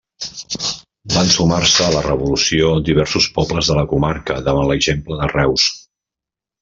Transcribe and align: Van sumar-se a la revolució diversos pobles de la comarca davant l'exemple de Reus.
Van 1.15 1.27
sumar-se 1.33 1.83
a 1.87 1.91
la 1.95 2.01
revolució 2.07 2.71
diversos 2.89 3.27
pobles 3.37 3.69
de 3.73 3.77
la 3.81 3.87
comarca 3.93 4.39
davant 4.49 4.67
l'exemple 4.73 5.21
de 5.21 5.29
Reus. 5.35 5.69